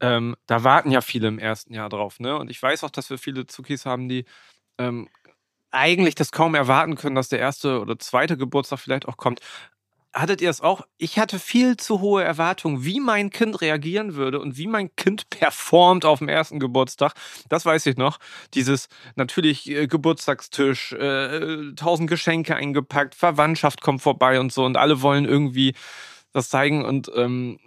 [0.00, 2.36] Ähm, da warten ja viele im ersten Jahr drauf, ne?
[2.36, 4.26] Und ich weiß auch, dass wir viele Zuckis haben, die
[4.78, 5.08] ähm,
[5.72, 9.40] eigentlich das kaum erwarten können, dass der erste oder zweite Geburtstag vielleicht auch kommt.
[10.16, 10.80] Hattet ihr es auch?
[10.96, 15.28] Ich hatte viel zu hohe Erwartungen, wie mein Kind reagieren würde und wie mein Kind
[15.30, 17.12] performt auf dem ersten Geburtstag.
[17.50, 18.18] Das weiß ich noch.
[18.54, 25.02] Dieses natürlich äh, Geburtstagstisch, äh, tausend Geschenke eingepackt, Verwandtschaft kommt vorbei und so und alle
[25.02, 25.74] wollen irgendwie
[26.32, 27.58] das zeigen und ähm,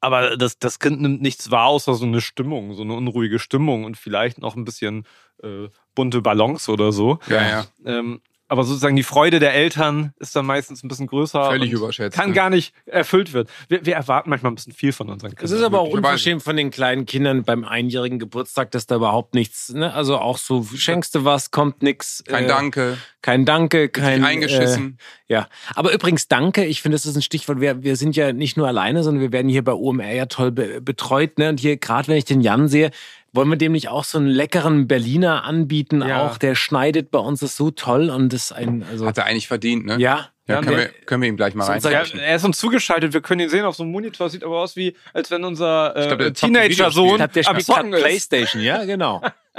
[0.00, 3.84] aber das, das Kind nimmt nichts wahr, außer so eine Stimmung, so eine unruhige Stimmung
[3.84, 5.06] und vielleicht noch ein bisschen
[5.42, 7.18] äh, bunte Ballons oder so.
[7.28, 7.66] Ja, ja.
[7.84, 11.50] Ähm, aber sozusagen die Freude der Eltern ist dann meistens ein bisschen größer.
[11.50, 12.16] Völlig überschätzt.
[12.16, 12.34] Kann ne?
[12.34, 13.46] gar nicht erfüllt werden.
[13.68, 15.44] Wir, wir erwarten manchmal ein bisschen viel von unseren Kindern.
[15.44, 19.34] Es ist aber auch unverschämt von den kleinen Kindern beim einjährigen Geburtstag, dass da überhaupt
[19.34, 19.94] nichts, ne?
[19.94, 22.24] Also auch so, schenkst du was, kommt nix.
[22.26, 22.98] Kein äh, Danke.
[23.22, 24.24] Kein Danke, kein.
[24.24, 24.98] eingeschissen.
[25.28, 25.48] Äh, ja.
[25.76, 26.64] Aber übrigens, danke.
[26.64, 27.60] Ich finde, das ist ein Stichwort.
[27.60, 30.50] Wir, wir sind ja nicht nur alleine, sondern wir werden hier bei OMR ja toll
[30.50, 31.38] be betreut.
[31.38, 31.50] Ne?
[31.50, 32.90] Und hier, gerade wenn ich den Jan sehe,
[33.32, 36.02] Wollen wir dem nicht auch so einen leckeren Berliner anbieten?
[36.02, 36.26] Ja.
[36.26, 39.46] Auch der schneidet bei uns das so toll und ist ein, also Hat er eigentlich
[39.46, 39.98] verdient, ne?
[39.98, 41.80] ja, Ja, Ja, können, wir, können wir ihm gleich mal rein.
[41.82, 44.28] Ja, er ist uns zugeschaltet, wir können ihn sehen auf so einem Monitor.
[44.30, 47.92] Sieht aber aus wie, als wenn unser äh, Teenager-Sohn ich glaube, der am spielt Zocken
[47.92, 48.02] ist.
[48.02, 49.22] Playstation, ja, genau.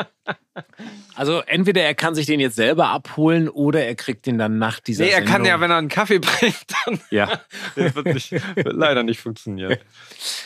[1.16, 4.80] Also entweder er kann sich den jetzt selber abholen oder er kriegt den dann nach
[4.80, 5.48] dieser Nee, er kann Sendung.
[5.48, 7.42] ja, wenn er einen Kaffee bringt, dann Ja.
[7.76, 9.78] das wird, nicht, wird leider nicht funktionieren.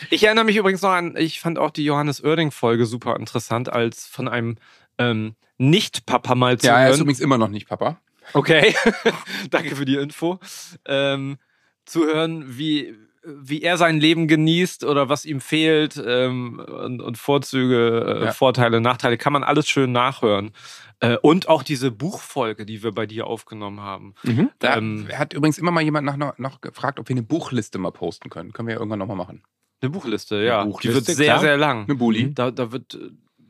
[0.10, 4.06] Ich erinnere mich übrigens noch an, ich fand auch die Johannes Oerding-Folge super interessant, als
[4.06, 4.58] von einem
[4.98, 7.02] ähm, Nicht-Papa mal zu Ja, er ist hören.
[7.02, 8.00] übrigens immer noch nicht Papa.
[8.34, 8.76] Okay,
[9.52, 10.40] danke für die Info.
[10.86, 11.38] Ähm,
[11.86, 12.96] zu hören, wie,
[13.28, 18.32] wie er sein Leben genießt oder was ihm fehlt ähm, und, und Vorzüge, äh, Ja.
[18.32, 20.52] Vorteile, Nachteile, kann man alles schön nachhören.
[21.00, 24.14] Äh, und auch diese Buchfolge, die wir bei dir aufgenommen haben.
[24.60, 27.92] Da Ähm, hat übrigens immer mal jemand nach, noch, gefragt, ob wir eine Buchliste mal
[27.92, 28.54] posten können.
[28.54, 29.44] Können wir ja irgendwann nochmal machen.
[29.82, 30.64] Eine Buchliste, ja.
[30.64, 31.40] Buchliste, die wird sehr, klar.
[31.40, 31.84] sehr lang.
[31.84, 32.34] Eine Bulli.
[32.34, 32.98] Da, da, wird,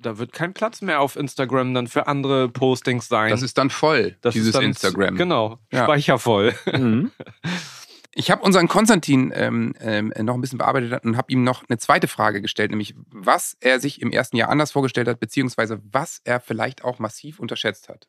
[0.02, 3.30] da wird kein Platz mehr auf Instagram dann für andere Postings sein.
[3.30, 5.16] Das ist dann voll, Das dieses ist dann, Instagram.
[5.16, 5.84] Genau, Ja.
[5.84, 6.54] speichervoll.
[6.74, 7.12] Mhm.
[8.18, 11.78] Ich habe unseren Konstantin ähm, ähm, noch ein bisschen bearbeitet und habe ihm noch eine
[11.78, 16.22] zweite Frage gestellt, nämlich was er sich im ersten Jahr anders vorgestellt hat, beziehungsweise was
[16.24, 18.08] er vielleicht auch massiv unterschätzt hat.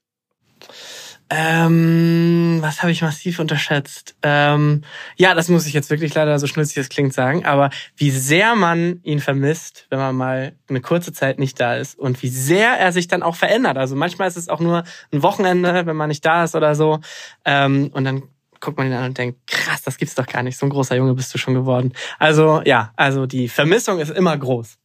[1.28, 4.14] Ähm, was habe ich massiv unterschätzt?
[4.22, 4.82] Ähm,
[5.16, 8.54] ja, das muss ich jetzt wirklich leider so schnulzig es klingt sagen, aber wie sehr
[8.54, 12.78] man ihn vermisst, wenn man mal eine kurze Zeit nicht da ist und wie sehr
[12.78, 13.76] er sich dann auch verändert.
[13.76, 17.00] Also manchmal ist es auch nur ein Wochenende, wenn man nicht da ist oder so.
[17.44, 18.22] Ähm, und dann
[18.66, 20.58] guckt man ihn an und denkt, krass, das gibt's doch gar nicht.
[20.58, 21.92] So ein großer Junge bist du schon geworden.
[22.18, 24.76] Also ja, also die Vermissung ist immer groß.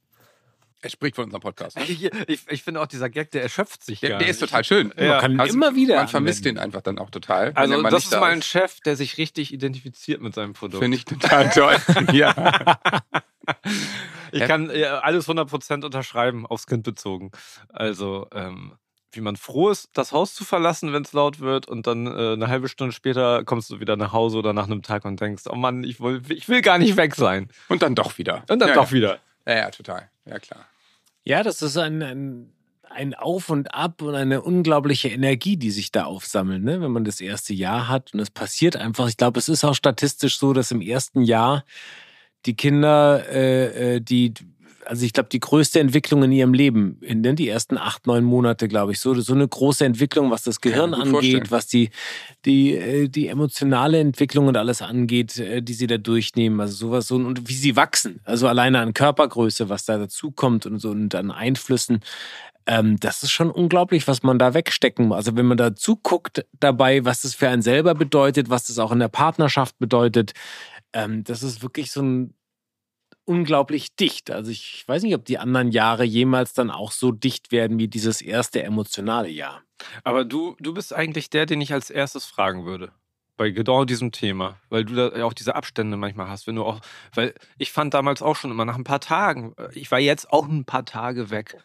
[0.84, 1.78] Er spricht von unserem Podcast.
[1.78, 1.84] Ne?
[1.86, 4.50] Ich, ich, ich finde auch dieser Gag, der erschöpft sich Der, gar der ist nicht.
[4.50, 4.94] total schön.
[4.98, 5.08] Ja.
[5.10, 6.56] Man kann ihn Also, immer wieder Man vermisst anwenden.
[6.58, 7.52] den einfach dann auch total.
[7.54, 10.82] Also das nicht ist da mal ein Chef, der sich richtig identifiziert mit seinem Produkt.
[10.82, 11.78] Finde ich total toll.
[12.14, 12.78] ja.
[14.32, 17.32] Ich kann äh, alles 100% unterschreiben, aufs Kind bezogen.
[17.70, 18.74] Also, ähm,
[19.14, 22.34] wie man froh ist, das Haus zu verlassen, wenn es laut wird und dann äh,
[22.34, 25.44] eine halbe Stunde später kommst du wieder nach Hause oder nach einem Tag und denkst,
[25.50, 27.50] oh Mann, ich will, ich will gar nicht weg sein.
[27.70, 28.44] Und dann doch wieder.
[28.50, 28.92] Und dann ja, doch ja.
[28.92, 29.20] wieder.
[29.46, 30.10] Ja, ja, total.
[30.26, 30.66] Ja, klar.
[31.24, 32.54] Ja, das ist ein, ein,
[32.90, 36.82] ein Auf und Ab und eine unglaubliche Energie, die sich da aufsammelt, ne?
[36.82, 38.14] wenn man das erste Jahr hat.
[38.14, 39.08] Und es passiert einfach.
[39.08, 41.64] Ich glaube, es ist auch statistisch so, dass im ersten Jahr
[42.46, 44.34] die Kinder, äh, äh, die,
[44.86, 48.24] also ich glaube, die größte Entwicklung in ihrem Leben, in den die ersten acht, neun
[48.24, 51.48] Monate, glaube ich, so, so eine große Entwicklung, was das Gehirn angeht, vorstellen.
[51.50, 51.90] was die,
[52.46, 57.08] die, äh, die emotionale Entwicklung und alles angeht, äh, die sie da durchnehmen, also sowas
[57.08, 61.14] so und wie sie wachsen, also alleine an Körpergröße, was da dazukommt und so und
[61.16, 62.02] an Einflüssen.
[62.68, 65.18] Ähm, das ist schon unglaublich, was man da wegstecken muss.
[65.18, 68.92] Also wenn man da zuguckt dabei, was das für einen selber bedeutet, was das auch
[68.92, 70.34] in der Partnerschaft bedeutet,
[70.94, 72.34] ähm, das ist wirklich so ein
[73.26, 74.32] unglaublich dicht.
[74.32, 77.88] Also ich weiß nicht, ob die anderen Jahre jemals dann auch so dicht werden wie
[77.88, 79.62] dieses erste emotionale Jahr.
[80.04, 82.92] Aber du, du bist eigentlich der, den ich als erstes fragen würde.
[83.38, 84.60] Bei genau diesem Thema.
[84.70, 86.46] Weil du da auch diese Abstände manchmal hast.
[86.48, 86.80] Wenn du auch,
[87.16, 90.48] weil ich fand damals auch schon immer nach ein paar Tagen, ich war jetzt auch
[90.48, 91.58] ein paar Tage weg.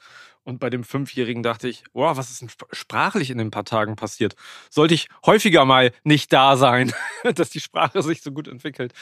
[0.44, 3.64] Und bei dem Fünfjährigen dachte ich, wow, was ist denn sp- sprachlich in den paar
[3.64, 4.36] Tagen passiert?
[4.70, 6.92] Sollte ich häufiger mal nicht da sein,
[7.34, 8.92] dass die Sprache sich so gut entwickelt.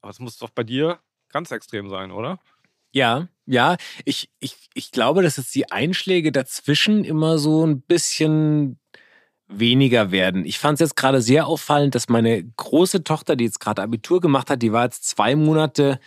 [0.00, 0.98] Aber es muss doch bei dir
[1.30, 2.38] ganz extrem sein, oder?
[2.92, 8.78] Ja, ja, ich, ich, ich glaube, dass jetzt die Einschläge dazwischen immer so ein bisschen
[9.46, 10.44] weniger werden.
[10.44, 14.20] Ich fand es jetzt gerade sehr auffallend, dass meine große Tochter, die jetzt gerade Abitur
[14.20, 16.00] gemacht hat, die war jetzt zwei Monate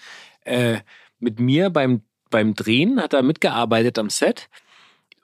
[0.46, 0.80] äh,
[1.20, 4.50] mit mir beim, beim Drehen, hat da mitgearbeitet am Set.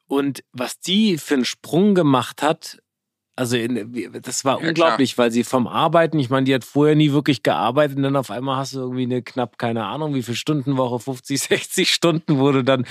[0.08, 2.82] Und was die für einen Sprung gemacht hat,
[3.38, 6.96] also in, das war Ja, unglaublich, weil sie vom Arbeiten, ich meine, die hat vorher
[6.96, 10.24] nie wirklich gearbeitet und dann auf einmal hast du irgendwie eine knapp, keine Ahnung, wie
[10.24, 12.86] viel Stundenwoche, 50, 60 Stunden, wo du dann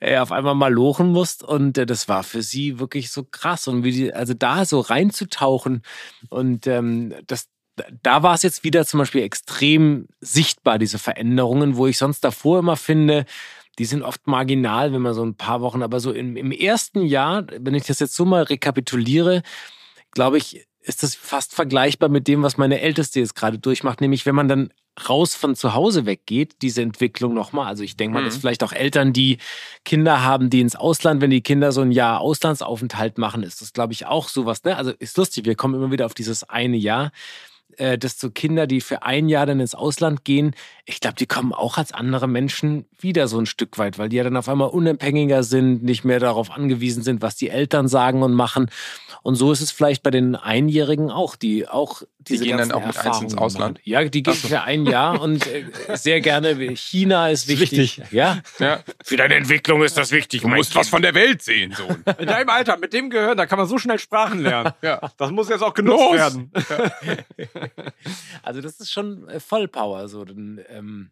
[0.00, 1.44] äh, auf einmal mal lochen musst.
[1.44, 3.68] Und äh, das war für sie wirklich so krass.
[3.68, 5.82] Und wie die, also da so reinzutauchen
[6.28, 7.48] und ähm, das,
[8.02, 12.58] da war es jetzt wieder zum Beispiel extrem sichtbar, diese Veränderungen, wo ich sonst davor
[12.60, 13.26] immer finde,
[13.78, 17.02] die sind oft marginal, wenn man so ein paar Wochen, aber so im, im ersten
[17.02, 19.42] Jahr, wenn ich das jetzt so mal rekapituliere,
[20.14, 24.26] glaube ich, ist das fast vergleichbar mit dem, was meine Älteste jetzt gerade durchmacht, nämlich
[24.26, 24.72] wenn man dann
[25.08, 27.66] raus von zu Hause weggeht, diese Entwicklung nochmal.
[27.66, 28.26] Also ich denke mal, Mhm.
[28.26, 29.38] dass vielleicht auch Eltern, die
[29.84, 33.72] Kinder haben, die ins Ausland, wenn die Kinder so ein Jahr Auslandsaufenthalt machen, ist das,
[33.72, 34.62] glaube ich, auch sowas.
[34.64, 34.76] Ne?
[34.76, 37.10] Also ist lustig, wir kommen immer wieder auf dieses eine Jahr
[37.78, 40.54] äh, dass so Kinder, die für ein Jahr dann ins Ausland gehen,
[40.86, 44.16] ich glaube, die kommen auch als andere Menschen wieder so ein Stück weit, weil die
[44.16, 48.22] ja dann auf einmal unabhängiger sind, nicht mehr darauf angewiesen sind, was die Eltern sagen
[48.22, 48.70] und machen.
[49.22, 52.84] Und so ist es vielleicht bei den Einjährigen auch, die auch diese gehen dann auch
[52.86, 53.78] mit eins ins Ausland?
[53.78, 53.82] machen.
[53.84, 56.54] Ja, die gehen für ein Jahr und äh, sehr gerne.
[56.76, 58.00] China ist wichtig.
[58.10, 58.82] Ja, Ja.
[59.04, 60.42] für deine Entwicklung ist das wichtig.
[60.42, 62.02] Du musst was von der Welt sehen, Sohn.
[62.18, 64.72] In deinem Alter, mit dem Gehirn, da kann man so schnell Sprachen lernen.
[64.82, 65.10] Ja.
[65.16, 66.14] Das muss jetzt auch genutzt Los!
[66.16, 66.50] werden.
[68.42, 70.08] Also das ist schon äh, Vollpower.
[70.08, 70.24] So.
[70.24, 71.10] Denn, ähm,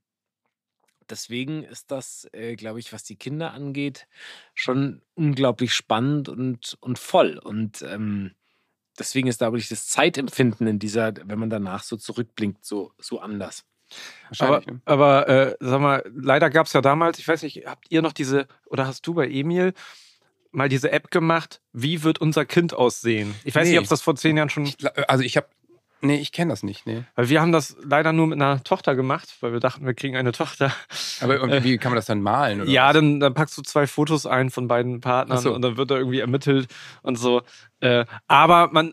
[1.08, 4.06] deswegen ist das, äh, glaube ich, was die Kinder angeht,
[4.54, 7.38] schon unglaublich spannend und, und voll.
[7.38, 8.32] Und ähm,
[8.98, 13.20] deswegen ist, glaube ich, das Zeitempfinden in dieser, wenn man danach so zurückblinkt, so, so
[13.20, 13.64] anders.
[14.38, 14.66] Aber, Wahrscheinlich.
[14.66, 14.80] ne?
[14.86, 18.12] aber äh, sag mal, leider gab es ja damals, ich weiß nicht, habt ihr noch
[18.12, 19.74] diese, oder hast du bei Emil
[20.50, 23.34] mal diese App gemacht, wie wird unser Kind aussehen?
[23.44, 23.70] Ich weiß Nee.
[23.70, 24.76] nicht, ob es das vor zehn Jahren schon Ich
[25.08, 25.46] Also ich habe,
[26.02, 27.04] nee, ich kenne das nicht, nee.
[27.14, 30.16] Weil wir haben das leider nur mit einer Tochter gemacht, weil wir dachten, wir kriegen
[30.16, 30.72] eine Tochter.
[31.20, 32.60] Aber irgendwie, wie kann man das dann malen?
[32.62, 35.54] Oder ja, dann, dann packst du zwei Fotos ein von beiden Partnern so.
[35.54, 36.68] und dann wird da irgendwie ermittelt
[37.02, 37.42] und so.
[37.80, 38.92] Äh, aber man,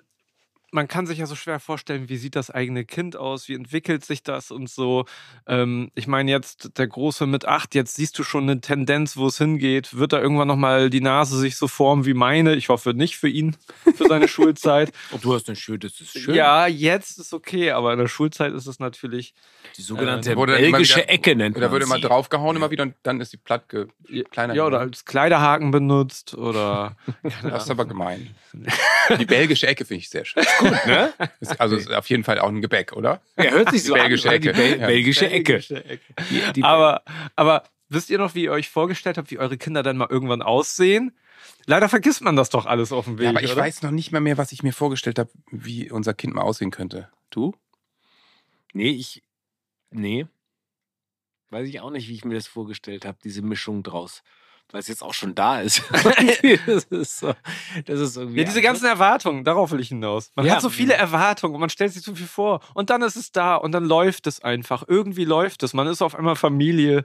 [0.72, 4.06] man kann sich ja so schwer vorstellen, wie sieht das eigene Kind aus, wie entwickelt
[4.06, 5.06] sich das und so.
[5.48, 9.28] Ähm, ich meine, jetzt der Große mit acht, jetzt siehst du schon eine Tendenz, wo
[9.28, 9.98] es hingeht.
[9.98, 12.56] Wird da irgendwann nochmal die Nase sich so formen wie meine?
[12.56, 13.56] Ich hoffe nicht für ihn,
[13.96, 14.92] für seine Schulzeit.
[15.12, 16.36] Und du hast ein schön, das ist schön.
[16.36, 19.34] Ja, jetzt ist okay, aber in der Schulzeit ist es natürlich
[19.78, 22.96] Die sogenannte Äh, belgische wieder- Ecke nennt Oder man wird immer draufgehauen immer wieder und
[23.04, 23.66] dann ist die platt
[24.32, 24.54] kleiner.
[24.54, 26.96] Ja, oder als Kleiderhaken benutzt oder.
[27.44, 28.36] Das ist aber gemein.
[29.20, 30.44] Die belgische Ecke finde ich sehr schön.
[30.62, 31.14] Ne?
[31.40, 33.22] Ist, also ist auf jeden Fall auch ein Gebäck, oder?
[33.38, 34.36] Ja, hört sich so Belgische an.
[34.36, 34.40] oder?
[34.40, 34.58] Die Ecke.
[34.58, 34.88] Bel Ja.
[34.88, 35.60] belgische Ecke.
[36.30, 37.04] Die, die aber,
[37.36, 40.42] aber wisst ihr noch, wie ihr euch vorgestellt habt, wie eure Kinder dann mal irgendwann
[40.42, 41.16] aussehen?
[41.66, 43.26] Leider vergisst man das doch alles auf dem Weg.
[43.26, 43.62] Ja, aber ich oder?
[43.62, 46.72] weiß noch nicht mal mehr, was ich mir vorgestellt habe, wie unser Kind mal aussehen
[46.72, 47.10] könnte.
[47.30, 47.56] Du?
[48.74, 49.24] Nee, ich.
[49.92, 50.28] Nee.
[51.50, 54.24] Weiß ich auch nicht, wie ich mir das vorgestellt habe, diese Mischung draus.
[54.72, 55.82] Weil es jetzt auch schon da ist.
[56.68, 57.34] das, ist so,
[57.86, 58.40] das ist irgendwie.
[58.42, 60.32] Ja, diese ganzen Erwartungen, darauf will ich hinaus.
[60.36, 60.54] Man Ja.
[60.56, 62.60] hat so viele Erwartungen und man stellt sich zu viel vor.
[62.76, 64.84] Und dann ist es da und dann läuft es einfach.
[64.88, 65.74] Irgendwie läuft es.
[65.74, 67.04] Man ist auf einmal Familie.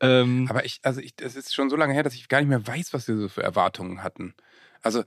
[0.00, 2.48] Ähm, Aber ich, also ich, das ist schon so lange her, dass ich gar nicht
[2.48, 4.34] mehr weiß, was wir so für Erwartungen hatten.
[4.80, 5.04] Also,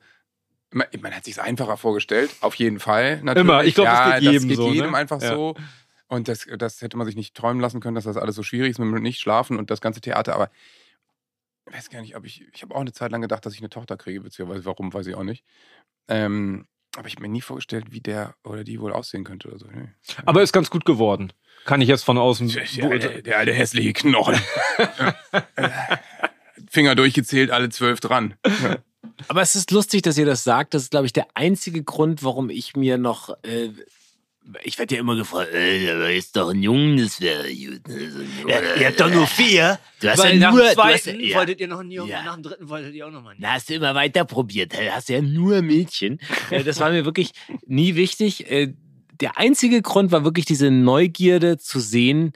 [0.72, 3.22] man, man hat sich einfacher vorgestellt, auf jeden Fall.
[3.24, 3.42] Natürlich.
[3.50, 3.64] Immer.
[3.64, 4.74] Ich glaub, das ja, geht jedem das geht so, ne?
[4.76, 5.30] jedem einfach Ja.
[5.34, 5.56] so.
[6.08, 8.70] Und das, das hätte man sich nicht träumen lassen können, dass das alles so schwierig
[8.70, 10.36] ist mit nicht schlafen und das ganze Theater.
[10.36, 10.52] Aber
[11.66, 13.70] weiß gar nicht, ob ich, ich habe auch eine Zeit lang gedacht, dass ich eine
[13.70, 15.44] Tochter kriege, beziehungsweise warum, weiß ich auch nicht.
[16.08, 19.60] Ähm, aber ich habe mir nie vorgestellt, wie der oder die wohl aussehen könnte oder
[19.60, 19.68] so.
[19.68, 19.90] Nee.
[20.26, 21.34] aber ist ganz gut geworden.
[21.66, 22.48] Kann ich jetzt von außen.
[22.48, 24.40] Der alte, der alte hässliche Knochen.
[26.70, 28.36] Finger durchgezählt, alle zwölf dran.
[29.28, 30.74] Aber es ist lustig, dass ihr das sagt.
[30.74, 33.30] Das ist, glaube ich, der einzige Grund, warum ich mir noch.
[33.44, 33.70] Äh,
[34.64, 37.88] ich werde ja immer gefragt, äh, aber ist doch ein Junge, das wäre gut.
[37.88, 38.12] ne?
[38.48, 39.80] Ja, ihr habt doch nur vier.
[40.00, 40.64] Du hast Weil ja nach nur.
[40.64, 42.24] dem Du hast, zweiten ja, wolltet ihr noch einen Jungen, Ja.
[42.24, 44.74] nach dem dritten wolltet ihr auch noch mal einen Da hast du immer weiter probiert.
[44.74, 46.20] Da hast du ja nur Mädchen.
[46.52, 47.32] Äh, Das war mir wirklich
[47.66, 48.50] nie wichtig.
[48.52, 48.74] Äh,
[49.22, 52.34] Der einzige Grund war wirklich diese Neugierde zu sehen,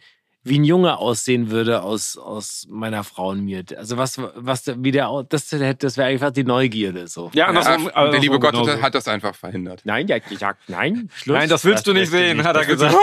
[0.49, 3.63] wie ein Junge aussehen würde aus, aus meiner Frau und mir.
[3.77, 7.29] Also was, was wie der, das, das wäre einfach die Neugierde so.
[7.33, 8.81] Ja, Ja, andersrum, der andersrum liebe Gott genauso.
[8.81, 9.81] hat das einfach verhindert.
[9.85, 11.37] Nein, der hat gesagt, nein, Schluss.
[11.37, 12.95] Nein, das willst du nicht sehen, hat er Das gesagt.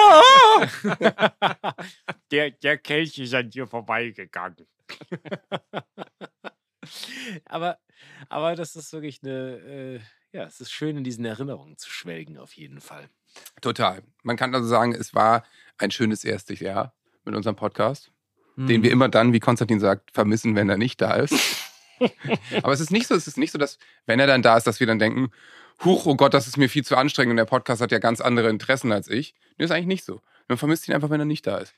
[2.31, 4.67] der, der Kelch ist an dir vorbeigegangen.
[7.47, 7.79] aber,
[8.29, 10.01] aber das ist wirklich eine, äh,
[10.33, 13.09] ja, es ist schön, in diesen Erinnerungen zu schwelgen, auf jeden Fall.
[13.61, 14.03] Total.
[14.23, 15.45] Man kann also sagen, es war
[15.79, 16.95] ein schönes erstes Jahr
[17.27, 18.11] mit unserem Podcast,
[18.57, 18.67] Hm.
[18.69, 21.35] den wir immer dann, wie Konstantin sagt, vermissen, wenn er nicht da ist.
[22.62, 24.67] Aber es ist nicht so, es ist nicht so, dass, wenn er dann da ist,
[24.67, 25.31] dass wir dann denken,
[25.85, 28.21] huch, oh Gott, das ist mir viel zu anstrengend und der Podcast hat ja ganz
[28.21, 29.35] andere Interessen als ich.
[29.59, 30.21] Nee, ist eigentlich nicht so.
[30.49, 31.75] Man vermisst ihn einfach, wenn er nicht da ist.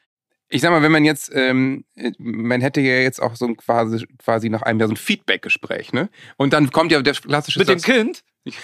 [0.50, 1.84] Ich sag mal, wenn man jetzt, ähm,
[2.18, 5.92] man hätte ja jetzt auch so ein quasi, quasi nach einem Jahr so ein Feedback-Gespräch,
[5.92, 6.08] ne?
[6.36, 8.24] Und dann kommt ja der klassische Mit dem Satz, Kind?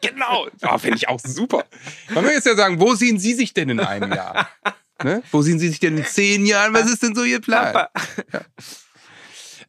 [0.00, 0.46] genau.
[0.62, 1.66] Oh, Finde ich auch super.
[2.14, 4.48] Man will jetzt ja sagen, wo sehen Sie sich denn in einem Jahr?
[5.02, 5.22] Ne?
[5.30, 6.74] Wo sehen Sie sich denn in zehn Jahren?
[6.74, 7.74] Was ist denn so Ihr Plan?
[7.74, 8.40] Ja.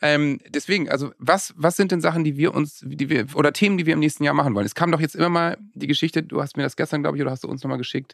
[0.02, 3.78] Ähm, deswegen, also was, was sind denn Sachen, die wir uns, die wir, oder Themen,
[3.78, 4.66] die wir im nächsten Jahr machen wollen?
[4.66, 7.22] Es kam doch jetzt immer mal die Geschichte, du hast mir das gestern, glaube ich,
[7.22, 8.14] oder hast du uns nochmal geschickt,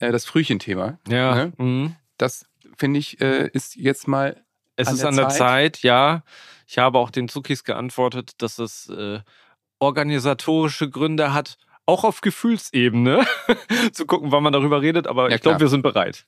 [0.00, 0.98] äh, das Frühchen-Thema.
[1.08, 1.34] Ja.
[1.34, 1.52] Ne?
[1.56, 1.96] Mhm.
[2.18, 2.44] Das,
[2.76, 4.44] finde ich, äh, ist jetzt mal
[4.76, 5.38] Es An ist der an der Zeit?
[5.38, 6.24] Zeit, ja.
[6.66, 9.20] Ich habe auch den Zuckis geantwortet, dass es äh,
[9.78, 11.56] organisatorische Gründe hat,
[11.90, 13.26] auch auf Gefühlsebene
[13.92, 16.24] zu gucken, wann man darüber redet, aber Ja, ich glaube, wir sind bereit.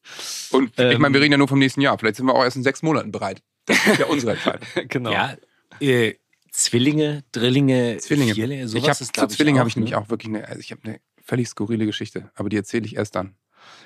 [0.51, 1.01] Und ich Ähm.
[1.01, 1.97] meine, wir reden ja nur vom nächsten Jahr.
[1.99, 3.43] Vielleicht sind wir auch erst in sechs Monaten bereit.
[3.67, 4.67] Das ist ja unsere Entscheidung.
[4.89, 5.13] genau.
[5.13, 5.37] Ja,
[5.81, 6.15] äh,
[6.51, 8.35] Zwillinge, Drillinge, Zwillinge.
[8.35, 9.81] Vierlinge, sowas ich habe ist, zu glaub Zwillingen habe ich ne?
[9.81, 12.97] nämlich auch wirklich eine, also ich habe eine völlig skurrile Geschichte, aber die erzähle ich
[12.97, 13.37] erst dann.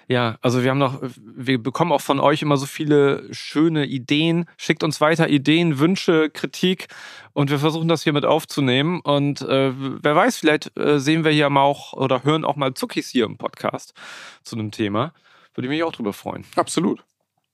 [0.08, 4.46] Ja, also wir haben noch, wir bekommen auch von euch immer so viele schöne Ideen.
[4.56, 6.86] Schickt uns weiter Ideen, Wünsche, Kritik
[7.32, 9.00] und wir versuchen das hier mit aufzunehmen.
[9.00, 12.74] Und äh, wer weiß, vielleicht äh, sehen wir hier mal auch oder hören auch mal
[12.74, 13.94] Zuckis hier im Podcast
[14.42, 15.12] zu einem Thema.
[15.54, 16.44] Würde ich mich auch drüber freuen.
[16.54, 17.02] Absolut.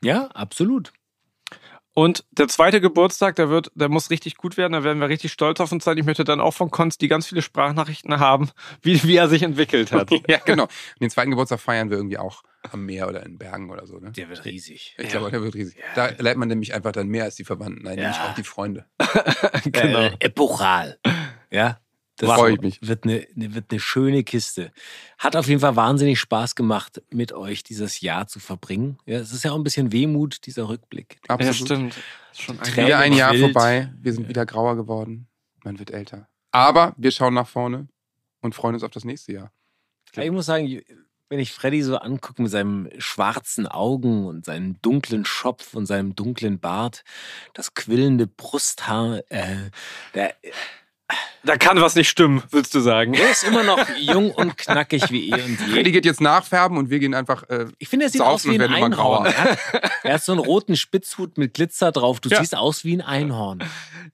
[0.04, 0.92] Ja, absolut.
[1.94, 5.33] Und der zweite Geburtstag, der wird, der muss richtig gut werden, da werden wir richtig
[5.33, 5.98] stolz auf uns sein.
[5.98, 8.50] Ich möchte dann auch von Konsti ganz viele Sprachnachrichten haben,
[8.83, 10.11] wie, wie er sich entwickelt hat.
[10.28, 10.64] Ja, genau.
[10.94, 13.98] Und den zweiten Geburtstag feiern wir irgendwie auch am Meer oder in Bergen oder so.
[13.98, 14.12] Ne?
[14.12, 14.94] Der wird riesig.
[14.98, 15.76] Ich glaube, der wird riesig.
[15.94, 18.87] Da lernt man nämlich einfach dann mehr als die Verwandten, nein, nämlich auch die Freunde.
[19.64, 20.00] genau.
[20.00, 20.98] Äh, epochal.
[21.50, 21.81] Ja.
[22.16, 22.79] Das Freu ich mich.
[22.83, 24.70] Wird eine, eine, wird eine schöne Kiste.
[25.18, 28.98] Hat auf jeden Fall wahnsinnig Spaß gemacht, mit euch dieses Jahr zu verbringen.
[29.07, 31.18] Ja, es ist ja auch ein bisschen Wehmut, dieser Rückblick.
[31.29, 31.57] Ja, Absolut.
[31.57, 31.96] stimmt.
[32.33, 33.53] Ist Schon ein Tränen Wieder ein Jahr wild.
[33.53, 33.92] vorbei.
[34.01, 35.27] Wir sind wieder grauer geworden.
[35.64, 36.29] Man wird älter.
[36.51, 37.88] Aber wir schauen nach vorne
[38.40, 39.53] und freuen uns auf das nächste Jahr.
[40.14, 40.83] Ja, Ich muss sagen,
[41.31, 46.14] wenn ich Freddy so angucke mit seinen schwarzen Augen und seinem dunklen Schopf und seinem
[46.14, 47.05] dunklen Bart,
[47.55, 49.70] das quillende Brusthaar, äh,
[50.14, 50.35] der,
[51.44, 53.14] Da kann was nicht stimmen, willst du sagen.
[53.14, 55.90] er ist immer noch jung und knackig wie eh und Freddy je.
[55.90, 57.42] geht jetzt nachfärben und wir gehen einfach.
[57.48, 58.92] Äh, Ich finde, er sieht aus wie ein Einhorn.
[58.92, 59.26] grauer.
[59.26, 59.59] Er hat,
[60.05, 62.20] er hat so einen roten Spitzhut mit Glitzer drauf.
[62.20, 62.38] Du Ja.
[62.38, 63.59] siehst aus wie ein Einhorn.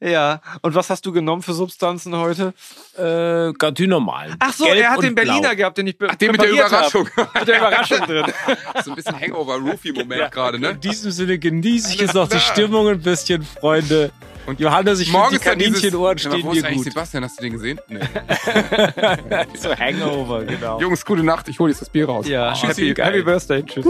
[0.00, 0.40] Ja.
[0.62, 2.54] Und was hast du genommen für Substanzen heute?
[2.96, 4.34] Äh, ganz die normalen.
[4.38, 5.54] Ach so, Gelb er hat den Berliner blau.
[5.56, 6.50] gehabt, den ich ach, den mit der.
[6.50, 7.08] Überraschung.
[7.34, 8.24] Mit der Überraschung drin.
[8.84, 10.70] so ein bisschen Hangover-Roofie-Moment gerade, ne?
[10.70, 14.12] In diesem Sinne genieße ich jetzt noch die Stimmung ein bisschen, Freunde.
[14.48, 16.84] Und Johannes, ich finde, die Morgens dieses- Kaninchenohren aber stehen Wo dir ist eigentlich gut.
[16.86, 17.24] Sebastian?
[17.24, 17.80] Hast du den gesehen?
[17.88, 17.98] Nee.
[19.58, 20.80] So Hangover, genau.
[20.80, 21.48] Jungs, gute Nacht.
[21.48, 22.26] Ich hole jetzt das Bier raus.
[22.26, 22.88] Ja, Tschüssi.
[22.94, 23.62] happy, happy Birthday.
[23.62, 23.84] Tschüss.